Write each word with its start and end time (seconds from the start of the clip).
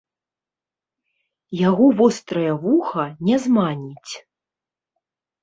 Яго 1.69 1.85
вострае 1.99 2.51
вуха 2.65 3.05
не 3.29 3.37
зманіць. 3.45 4.13